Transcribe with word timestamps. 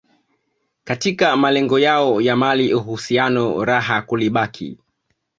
katika 0.83 1.37
malengo 1.37 1.79
yao 1.79 2.21
ya 2.21 2.35
mali 2.35 2.73
uhusiano 2.73 3.65
raha 3.65 4.01
kulibaki 4.01 4.77